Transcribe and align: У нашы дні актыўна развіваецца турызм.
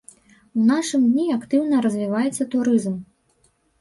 У 0.59 0.61
нашы 0.69 0.99
дні 1.03 1.27
актыўна 1.37 1.81
развіваецца 1.89 2.49
турызм. 2.55 2.95